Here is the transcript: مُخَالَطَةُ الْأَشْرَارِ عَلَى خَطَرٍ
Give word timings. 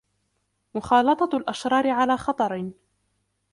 مُخَالَطَةُ 0.75 1.37
الْأَشْرَارِ 1.37 1.87
عَلَى 1.89 2.17
خَطَرٍ 2.17 2.71